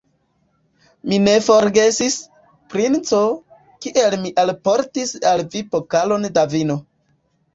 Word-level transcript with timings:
Vi 1.09 1.17
ne 1.25 1.33
forgesis, 1.47 2.15
princo, 2.73 3.19
kiel 3.85 4.17
mi 4.23 4.31
alportis 4.45 5.13
al 5.33 5.45
vi 5.57 5.63
pokalon 5.75 6.27
da 6.39 6.47
vino. 6.55 6.79